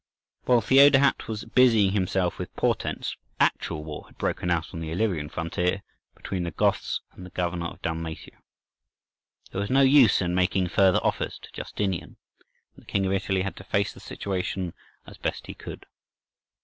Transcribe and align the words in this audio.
While 0.45 0.61
Theodahat 0.61 1.27
was 1.27 1.45
busying 1.45 1.91
himself 1.91 2.39
with 2.39 2.55
portents, 2.55 3.15
actual 3.39 3.83
war 3.83 4.07
had 4.07 4.17
broken 4.17 4.49
out 4.49 4.73
on 4.73 4.79
the 4.79 4.89
Illyrian 4.89 5.29
frontier 5.29 5.83
between 6.15 6.41
the 6.41 6.49
Goths 6.49 7.01
and 7.11 7.23
the 7.23 7.29
governor 7.29 7.67
of 7.67 7.83
Dalmatia. 7.83 8.41
There 9.51 9.61
was 9.61 9.69
no 9.69 9.81
use 9.81 10.19
in 10.19 10.33
making 10.33 10.69
further 10.69 10.99
offers 11.03 11.37
to 11.43 11.51
Justinian, 11.51 12.17
and 12.73 12.81
the 12.81 12.91
king 12.91 13.05
of 13.05 13.13
Italy 13.13 13.43
had 13.43 13.55
to 13.57 13.63
face 13.63 13.93
the 13.93 13.99
situation 13.99 14.73
as 15.05 15.19
best 15.19 15.45
he 15.45 15.53
could. 15.53 15.85